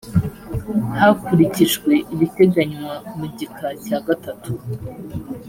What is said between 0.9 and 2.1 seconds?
hakurikijwe